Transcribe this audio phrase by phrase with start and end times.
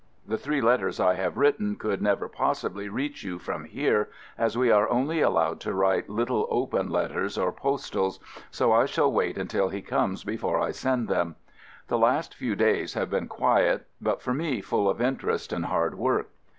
[0.25, 4.71] The three letters I have written could never possibly reach you from here, as we
[4.71, 8.19] are only allowed to write little open letters or postals,
[8.49, 11.35] so I shall wait until he comes before I send them.
[11.87, 15.93] The last few days have been quiet, but for me full of interest and hard
[15.99, 16.29] work.